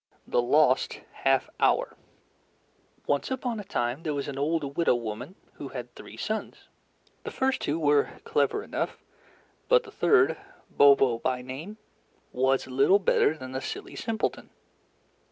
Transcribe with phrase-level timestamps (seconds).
[0.25, 1.95] THE LOST HALF HOUR
[3.05, 6.67] Once upon a time there was an old widow woman who had three sons:
[7.23, 8.97] the first two were clever enough,
[9.69, 10.37] but the third,
[10.71, 11.77] Bobo by name,
[12.33, 14.49] was little better than a silly simpleton.